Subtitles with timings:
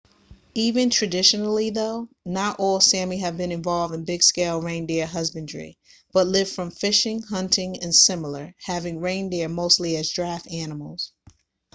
[0.55, 5.77] even traditionally though not all sámi have been involved in big scale reindeer husbandry
[6.11, 11.13] but lived from fishing hunting and similar having reindeer mostly as draft animals